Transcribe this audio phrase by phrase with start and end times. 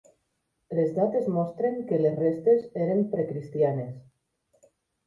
[0.77, 4.05] Les dates mostren que les restes eren precristianes.